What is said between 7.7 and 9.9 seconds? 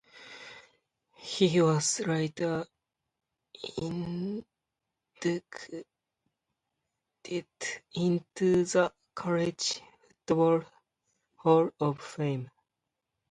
into the College